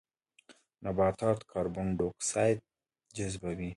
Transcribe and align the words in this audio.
نباتات 0.83 1.39
کاربن 1.51 1.87
ډای 1.97 2.11
اکسایډ 2.13 2.57
جذبوي 3.15 3.69